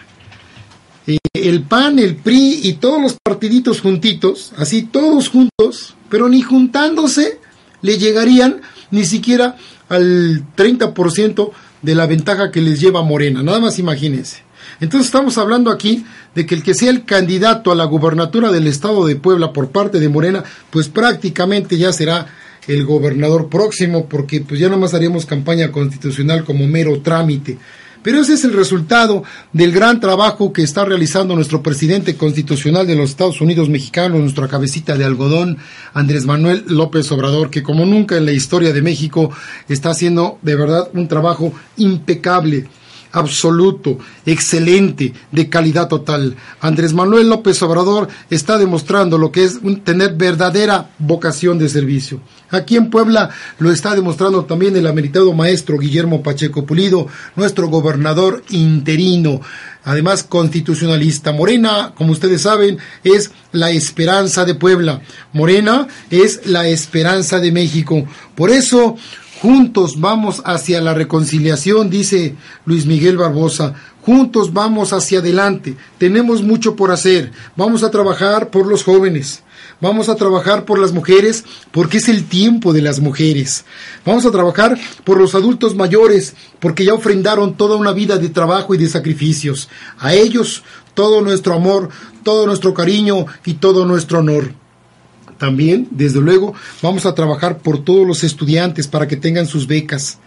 [1.06, 6.42] Eh, el PAN, el PRI y todos los partiditos juntitos, así todos juntos, pero ni
[6.42, 7.38] juntándose
[7.82, 9.56] le llegarían ni siquiera
[9.88, 11.50] al 30%
[11.82, 13.42] de la ventaja que les lleva Morena.
[13.42, 14.45] Nada más imagínense.
[14.80, 18.66] Entonces estamos hablando aquí de que el que sea el candidato a la gubernatura del
[18.66, 22.26] estado de Puebla por parte de Morena, pues prácticamente ya será
[22.66, 27.58] el gobernador próximo, porque pues ya nomás haríamos campaña constitucional como mero trámite.
[28.06, 32.94] Pero ese es el resultado del gran trabajo que está realizando nuestro presidente constitucional de
[32.94, 35.58] los Estados Unidos mexicanos, nuestra cabecita de algodón,
[35.92, 39.32] Andrés Manuel López Obrador, que como nunca en la historia de México
[39.68, 42.68] está haciendo de verdad un trabajo impecable
[43.12, 46.36] absoluto, excelente, de calidad total.
[46.60, 52.20] Andrés Manuel López Obrador está demostrando lo que es un- tener verdadera vocación de servicio.
[52.50, 58.42] Aquí en Puebla lo está demostrando también el ameritado maestro Guillermo Pacheco Pulido, nuestro gobernador
[58.50, 59.40] interino,
[59.84, 61.32] además constitucionalista.
[61.32, 65.00] Morena, como ustedes saben, es la esperanza de Puebla.
[65.32, 68.04] Morena es la esperanza de México.
[68.34, 68.96] Por eso,
[69.42, 73.74] Juntos vamos hacia la reconciliación, dice Luis Miguel Barbosa.
[74.00, 75.76] Juntos vamos hacia adelante.
[75.98, 77.32] Tenemos mucho por hacer.
[77.54, 79.42] Vamos a trabajar por los jóvenes.
[79.78, 83.66] Vamos a trabajar por las mujeres porque es el tiempo de las mujeres.
[84.06, 88.74] Vamos a trabajar por los adultos mayores porque ya ofrendaron toda una vida de trabajo
[88.74, 89.68] y de sacrificios.
[89.98, 90.62] A ellos
[90.94, 91.90] todo nuestro amor,
[92.22, 94.65] todo nuestro cariño y todo nuestro honor.
[95.38, 100.18] También, desde luego, vamos a trabajar por todos los estudiantes para que tengan sus becas.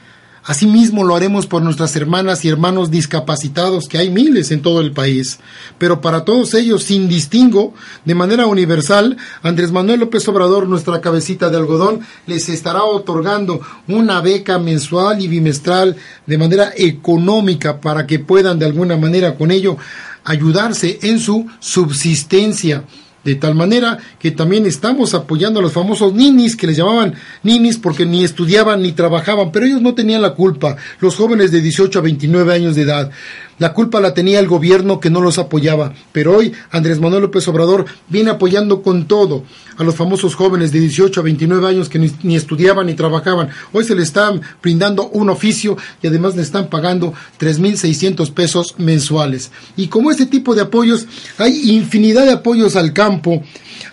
[0.43, 4.93] Asimismo lo haremos por nuestras hermanas y hermanos discapacitados, que hay miles en todo el
[4.93, 5.39] país.
[5.77, 7.73] Pero para todos ellos, sin distingo,
[8.05, 14.21] de manera universal, Andrés Manuel López Obrador, nuestra cabecita de algodón, les estará otorgando una
[14.21, 19.77] beca mensual y bimestral de manera económica para que puedan de alguna manera con ello
[20.23, 22.85] ayudarse en su subsistencia
[23.23, 27.77] De tal manera que también estamos apoyando a los famosos ninis, que les llamaban ninis
[27.77, 31.99] porque ni estudiaban ni trabajaban, pero ellos no tenían la culpa, los jóvenes de 18
[31.99, 33.11] a 29 años de edad.
[33.59, 37.47] La culpa la tenía el gobierno que no los apoyaba, pero hoy Andrés Manuel López
[37.49, 39.43] Obrador viene apoyando con todo
[39.77, 43.49] a los famosos jóvenes de 18 a 29 años que ni, estudiaban ni trabajaban.
[43.73, 49.51] Hoy se les están brindando un oficio y además le están pagando 3.600 pesos mensuales.
[49.75, 51.05] Y como este tipo de apoyos,
[51.37, 53.43] hay infinidad de apoyos al campo,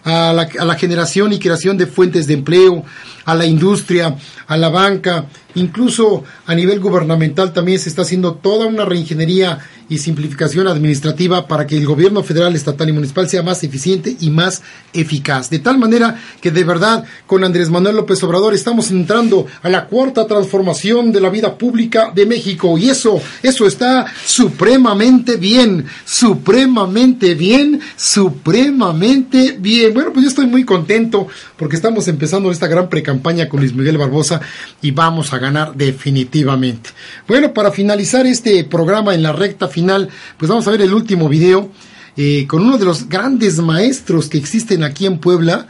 [0.05, 2.85] a la generación y creación de fuentes de empleo,
[3.27, 8.67] a la industria, a la banca, incluso a nivel gubernamental también se está haciendo toda
[8.67, 13.63] una reingeniería y simplificación administrativa para que el gobierno federal, estatal y municipal sea más
[13.63, 15.51] eficiente y más eficaz.
[15.51, 19.87] De tal manera que de verdad con Andrés Manuel López Obrador estamos entrando a la
[19.87, 27.35] cuarta transformación de la vida pública de México y eso, eso está supremamente bien, supremamente
[27.35, 29.95] bien, supremamente bien.
[29.95, 33.99] Bueno, pues yo estoy muy contento porque estamos empezando esta gran precampaña con Luis Miguel
[33.99, 34.41] Barbosa
[34.83, 36.91] y vamos a ganar definitivamente.
[37.29, 40.09] Bueno, para finalizar este programa en la recta final,
[40.39, 41.71] pues vamos a ver el último video
[42.17, 45.69] eh, con uno de los grandes maestros que existen aquí en Puebla,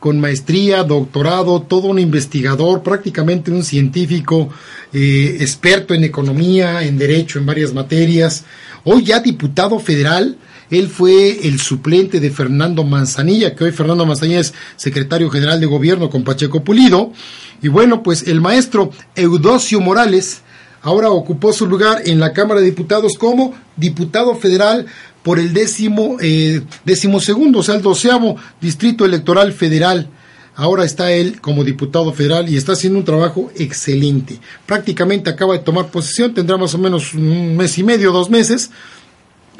[0.00, 4.48] con maestría, doctorado, todo un investigador, prácticamente un científico,
[4.94, 8.44] eh, experto en economía, en derecho, en varias materias,
[8.84, 10.38] hoy ya diputado federal.
[10.70, 15.66] Él fue el suplente de Fernando Manzanilla, que hoy Fernando Manzanilla es secretario general de
[15.66, 17.12] gobierno con Pacheco Pulido.
[17.60, 20.40] Y bueno, pues el maestro Eudosio Morales
[20.82, 24.86] ahora ocupó su lugar en la Cámara de Diputados como diputado federal
[25.22, 30.08] por el décimo, eh, décimo segundo, o sea, el doceavo distrito electoral federal.
[30.54, 34.38] Ahora está él como diputado federal y está haciendo un trabajo excelente.
[34.66, 38.70] Prácticamente acaba de tomar posesión, tendrá más o menos un mes y medio, dos meses.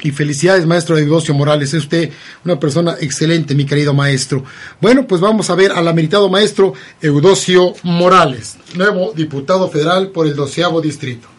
[0.03, 1.73] Y felicidades, maestro Eudosio Morales.
[1.73, 2.11] Es usted
[2.43, 4.43] una persona excelente, mi querido maestro.
[4.81, 10.35] Bueno, pues vamos a ver al ameritado maestro Eudosio Morales, nuevo diputado federal por el
[10.35, 11.29] doceavo distrito.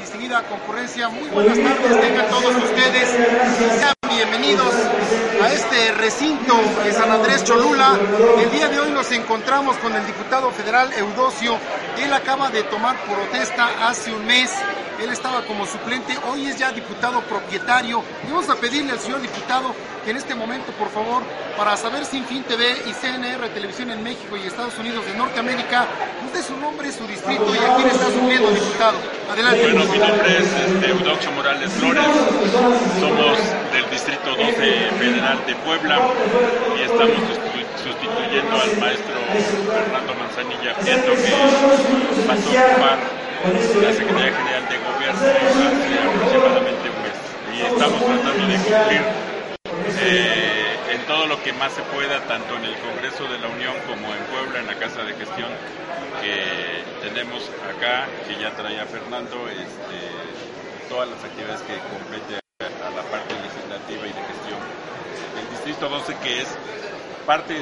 [0.00, 3.08] Distinguida concurrencia, muy buenas tardes, tengan todos ustedes.
[3.78, 4.72] Sean bienvenidos
[5.42, 7.98] a este recinto de San Andrés Cholula.
[8.42, 11.58] El día de hoy nos encontramos con el diputado federal Eudosio.
[12.02, 14.50] Él acaba de tomar protesta hace un mes.
[15.02, 18.02] Él estaba como suplente, hoy es ya diputado propietario.
[18.26, 21.22] Y vamos a pedirle al señor diputado que en este momento, por favor,
[21.56, 25.86] para saber Sin Fin TV y CNR Televisión en México y Estados Unidos de Norteamérica,
[26.22, 28.98] nos dé su nombre, su distrito y a quién está supliendo, diputado.
[29.32, 29.62] Adelante.
[29.62, 32.04] Bueno, mi nombre es este, Eudoxio Morales Flores,
[33.00, 33.38] somos
[33.72, 34.52] del Distrito 12
[34.98, 35.98] Federal de Puebla
[36.78, 39.14] y estamos sustitu- sustituyendo al maestro
[39.72, 42.98] Fernando Manzanilla Prieto que pasó a ocupar
[43.52, 47.18] la Secretaría General de Gobierno hace aproximadamente un mes.
[47.52, 49.02] Y estamos tratando de cumplir
[50.00, 53.74] eh, en todo lo que más se pueda, tanto en el Congreso de la Unión
[53.86, 55.50] como en Puebla, en la Casa de Gestión
[56.22, 63.02] que tenemos acá, que ya traía Fernando, este, todas las actividades que compete a la
[63.12, 64.60] parte legislativa y de gestión.
[65.36, 66.48] El Distrito 12, que es
[67.26, 67.56] parte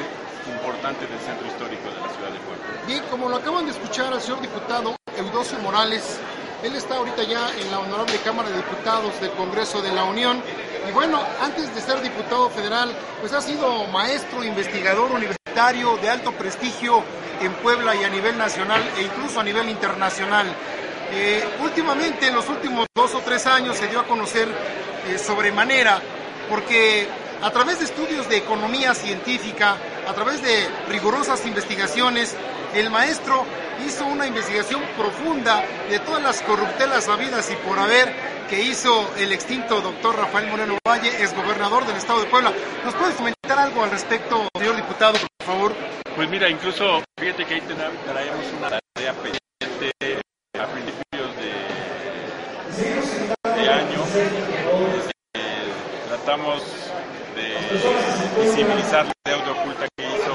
[0.47, 2.65] importante del centro histórico de la ciudad de Puebla.
[2.87, 6.19] Bien, como lo acaban de escuchar al señor diputado Eudosio Morales,
[6.63, 10.43] él está ahorita ya en la honorable Cámara de Diputados del Congreso de la Unión.
[10.89, 16.33] Y bueno, antes de ser diputado federal, pues ha sido maestro, investigador universitario de alto
[16.33, 17.03] prestigio
[17.41, 20.47] en Puebla y a nivel nacional e incluso a nivel internacional.
[21.13, 24.49] Eh, últimamente, en los últimos dos o tres años, se dio a conocer
[25.09, 26.01] eh, sobremanera,
[26.49, 27.09] porque
[27.43, 32.37] a través de estudios de economía científica, a través de rigurosas investigaciones,
[32.75, 33.45] el maestro
[33.87, 38.13] hizo una investigación profunda de todas las corruptelas habidas y por haber
[38.49, 42.53] que hizo el extinto doctor Rafael Moreno Valle, ex gobernador del estado de Puebla.
[42.85, 45.73] ¿Nos puedes comentar algo al respecto, señor diputado, por favor?
[46.15, 50.21] Pues mira, incluso fíjate que ahí traemos una tarea pendiente
[50.59, 51.53] a principios de,
[53.71, 54.05] año.
[55.35, 55.73] Eh,
[56.09, 56.63] tratamos
[57.35, 60.33] de visibilizar la deuda oculta que hizo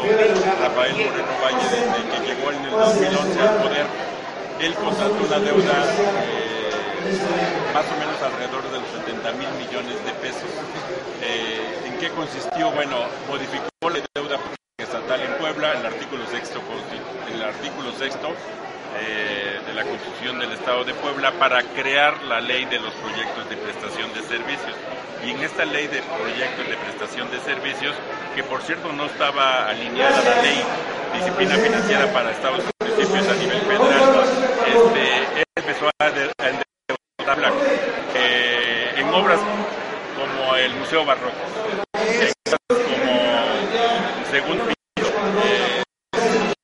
[0.62, 3.86] Rafael Moreno Valle desde que llegó en el 2011 al poder.
[4.60, 5.86] Él contrató una deuda
[6.24, 6.48] eh,
[7.74, 10.50] más o menos alrededor de los 70 mil millones de pesos.
[11.22, 12.72] Eh, ¿En qué consistió?
[12.72, 14.40] Bueno, modificó la deuda
[14.78, 16.60] estatal en Puebla, el artículo sexto,
[17.34, 18.30] el artículo sexto
[19.00, 23.50] eh, de la Constitución del Estado de Puebla para crear la ley de los proyectos
[23.50, 24.76] de prestación de servicios
[25.26, 27.96] y en esta ley de proyectos de prestación de servicios,
[28.36, 30.64] que por cierto no estaba alineada la ley
[31.14, 34.26] disciplina financiera para estados y municipios a nivel federal,
[34.68, 36.32] este, empezó a, de,
[38.16, 39.40] eh, en obras
[40.18, 41.36] como el Museo Barroco,
[41.92, 43.28] como
[44.32, 45.12] segundo piso,
[45.44, 45.84] eh,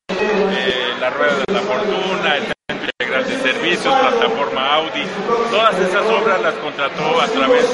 [0.10, 5.06] eh, la Rueda de la Fortuna, el Centro Integral de Servicios, Plataforma Audi,
[5.51, 7.72] todas esas obras las contrató a través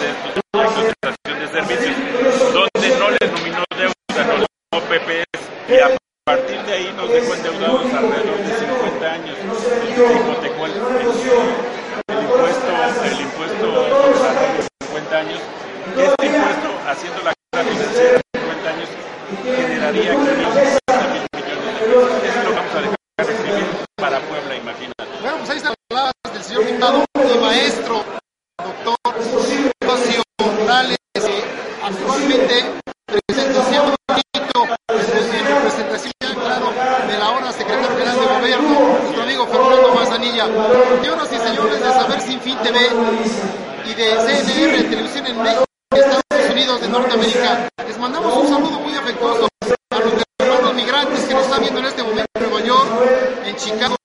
[53.50, 53.96] en Chicago,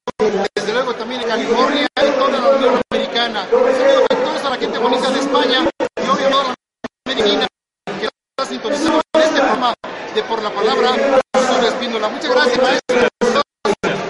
[0.54, 3.46] desde luego también en California y toda la Unión Americana.
[3.52, 6.54] Un saludo afectuoso a la gente bonita de España y obvio a toda la
[7.06, 7.46] América
[8.00, 9.74] que está sintonizando en este programa
[10.14, 10.92] de Por la Palabra,
[11.36, 12.08] Jesús Espíndola.
[12.08, 13.08] Muchas gracias, maestro.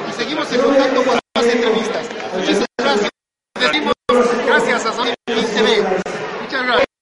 [0.09, 2.07] Y seguimos en contacto para más entrevistas.
[2.37, 3.11] Muchísimas gracias.
[3.59, 3.95] Decimos
[4.47, 5.83] gracias a Sony TV.
[6.43, 6.95] Muchas gracias.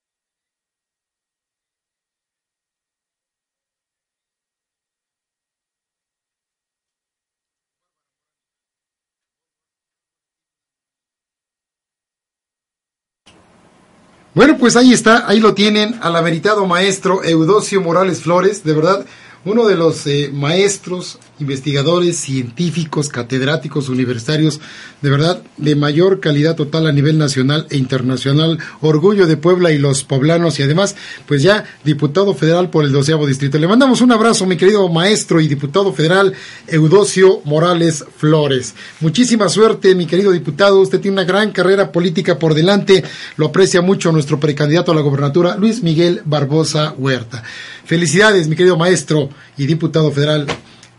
[14.35, 19.05] Bueno, pues ahí está, ahí lo tienen, al ameritado maestro Eudosio Morales Flores, de verdad,
[19.45, 24.61] uno de los eh, maestros, investigadores, científicos, catedráticos, universitarios,
[25.03, 29.79] de verdad, de mayor calidad total a nivel nacional e internacional, orgullo de Puebla y
[29.79, 33.59] los poblanos, y además, pues ya diputado federal por el doceavo distrito.
[33.59, 36.33] Le mandamos un abrazo, mi querido maestro y diputado federal
[36.69, 38.75] Eudosio Morales Flores.
[39.01, 43.05] Muchísima suerte, mi querido diputado, usted tiene una gran carrera política por delante,
[43.37, 47.43] lo aprecia mucho nuestro precandidato a la gobernatura, Luis Miguel Barbosa Huerta.
[47.85, 49.29] Felicidades, mi querido maestro
[49.59, 50.47] y diputado federal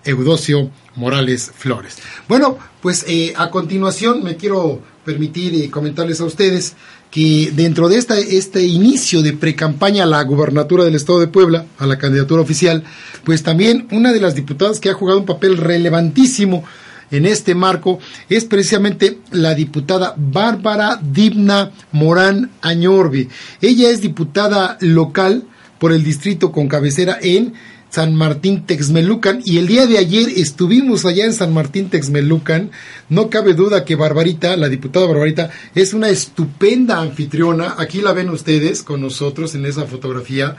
[0.06, 1.98] Eudosio Morales Flores.
[2.28, 6.76] Bueno, pues eh, a continuación me quiero permitir eh, comentarles a ustedes
[7.12, 11.86] que dentro de este inicio de precampaña a la gubernatura del Estado de Puebla, a
[11.86, 12.84] la candidatura oficial,
[13.24, 16.64] pues también una de las diputadas que ha jugado un papel relevantísimo
[17.12, 23.28] en este marco es precisamente la diputada Bárbara Digna Morán Añorbe.
[23.62, 25.44] Ella es diputada local
[25.78, 27.54] por el distrito con cabecera en
[27.94, 32.72] San Martín Texmelucan y el día de ayer estuvimos allá en San Martín Texmelucan.
[33.08, 37.76] No cabe duda que Barbarita, la diputada Barbarita, es una estupenda anfitriona.
[37.78, 40.56] Aquí la ven ustedes con nosotros en esa fotografía.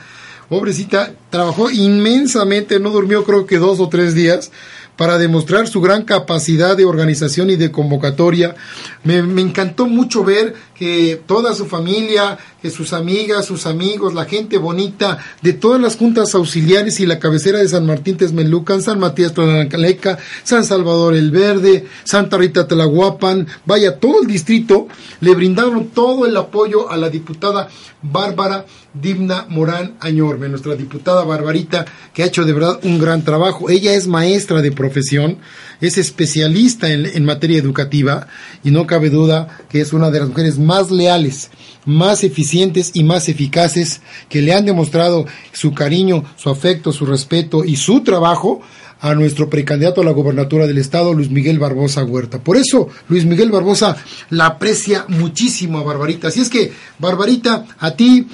[0.48, 4.52] Pobrecita, trabajó inmensamente, no durmió creo que dos o tres días
[4.96, 8.54] para demostrar su gran capacidad de organización y de convocatoria.
[9.02, 12.38] Me, me, encantó mucho ver que toda su familia,
[12.70, 17.58] sus amigas, sus amigos, la gente bonita de todas las juntas auxiliares y la cabecera
[17.58, 23.98] de San Martín Texmelucan, San Matías Tlancaleca, San Salvador el Verde, Santa Rita Tlahuapan, vaya,
[23.98, 24.88] todo el distrito
[25.20, 27.68] le brindaron todo el apoyo a la diputada
[28.02, 33.70] Bárbara Dimna Morán Añorbe, nuestra diputada Barbarita, que ha hecho de verdad un gran trabajo.
[33.70, 35.38] Ella es maestra de profesión,
[35.80, 38.28] es especialista en, en, materia educativa
[38.62, 41.50] y no cabe duda que es una de las mujeres más leales,
[41.86, 47.64] más eficientes y más eficaces que le han demostrado su cariño, su afecto, su respeto
[47.64, 48.60] y su trabajo
[49.00, 52.38] a nuestro precandidato a la gobernatura del estado, Luis Miguel Barbosa Huerta.
[52.38, 53.96] Por eso, Luis Miguel Barbosa
[54.30, 56.28] la aprecia muchísimo a Barbarita.
[56.28, 58.26] Así es que, Barbarita, a ti,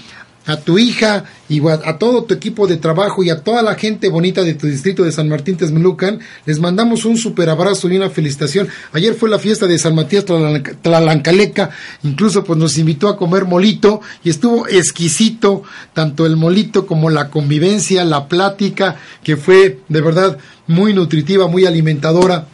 [0.47, 4.09] a tu hija y a, todo tu equipo de trabajo y a toda la gente
[4.09, 8.11] bonita de tu distrito de San Martín Texmelucan, les mandamos un super abrazo y una
[8.11, 8.69] felicitación.
[8.93, 11.71] Ayer fue la fiesta de San Matías Tlalancaleca,
[12.03, 15.63] incluso pues nos invitó a comer molito y estuvo exquisito
[15.93, 21.67] tanto el molito como la convivencia, la plática, que fue de verdad muy nutritiva, muy
[21.67, 22.47] alimentadora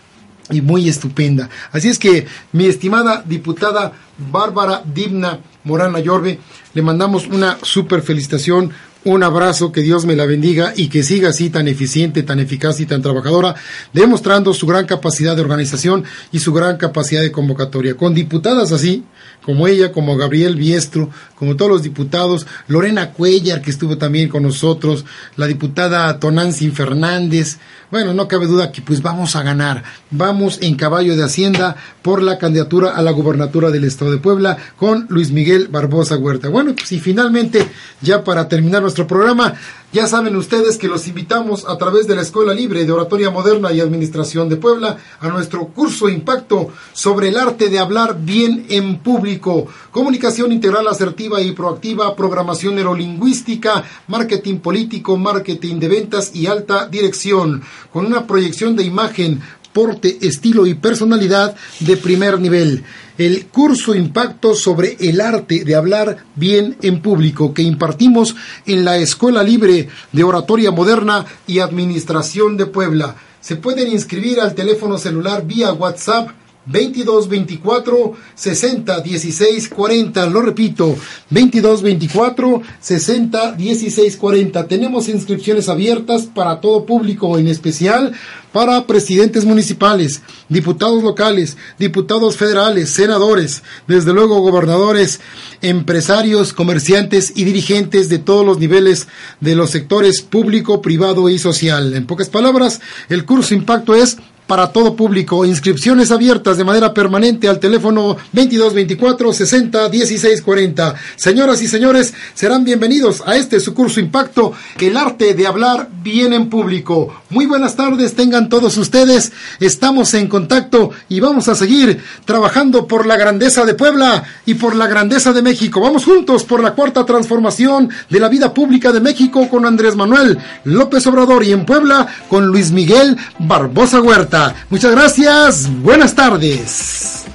[0.51, 1.49] y muy estupenda.
[1.73, 3.93] Así es que mi estimada diputada
[4.31, 6.39] Bárbara Digna Morán Ayorbe,
[6.75, 8.71] le mandamos una super felicitación,
[9.05, 12.81] un abrazo, que Dios me la bendiga y que siga así tan eficiente, tan eficaz
[12.81, 13.55] y tan trabajadora,
[13.93, 17.97] demostrando su gran capacidad de organización y su gran capacidad de convocatoria.
[17.97, 19.05] Con diputadas así,
[19.47, 24.43] como ella, como Gabriel Biestro, como todos los diputados, Lorena Cuellar, que estuvo también con
[24.43, 25.05] nosotros,
[25.37, 29.85] la diputada Tonantzin Fernández, bueno, no cabe duda que pues vamos a ganar.
[30.11, 34.57] Vamos en caballo de Hacienda por la candidatura a la gobernatura del Estado de Puebla
[34.77, 36.49] con Luis Miguel Barbosa Huerta.
[36.49, 37.69] Bueno, pues y finalmente,
[38.01, 39.55] ya para terminar nuestro programa.
[39.93, 43.73] Ya saben ustedes que los invitamos a través de la Escuela Libre de Oratoria Moderna
[43.73, 48.99] y Administración de Puebla a nuestro curso Impacto sobre el arte de hablar bien en
[49.41, 57.62] comunicación integral asertiva y proactiva, programación neurolingüística, marketing político, marketing de ventas y alta dirección,
[57.93, 59.41] con una proyección de imagen,
[59.76, 62.82] porte, estilo y personalidad de primer nivel.
[63.18, 68.97] El curso Impacto sobre el arte de hablar bien en público que impartimos en la
[68.97, 73.16] Escuela Libre de Oratoria Moderna y Administración de Puebla.
[73.41, 76.30] Se pueden inscribir al teléfono celular vía WhatsApp
[76.67, 80.27] 22 24 60 16 40.
[80.27, 80.97] Lo repito,
[81.31, 84.69] 22 24 60 16 40.
[84.69, 88.12] Tenemos inscripciones abiertas para todo público, en especial
[88.53, 95.21] para presidentes municipales, diputados locales, diputados federales, senadores, desde luego gobernadores,
[95.61, 99.09] empresarios, comerciantes y dirigentes de todos los niveles
[99.43, 101.93] de los sectores público, privado y social.
[101.93, 104.17] En pocas palabras, el curso Impacto es
[104.47, 105.45] para todo público.
[105.45, 110.95] Inscripciones abiertas de manera permanente al teléfono 2224 60 16 40.
[111.17, 116.33] Señoras y señores, serán bienvenidos a este su curso Impacto, el arte de hablar bien
[116.33, 117.23] en público.
[117.31, 119.33] Muy buenas tardes, tengan todos ustedes.
[119.61, 124.77] Estamos en contacto y vamos a seguir trabajando por la grandeza de Puebla y por
[124.77, 125.81] la grandeza de México.
[125.81, 130.39] Vamos juntos por la cuarta transformación de la vida pública de México con Andrés Manuel
[130.65, 134.36] López Obrador y en Puebla con Luis Miguel Barbosa Huerta.
[134.70, 135.68] Muchas gracias.
[135.82, 137.26] Buenas tardes.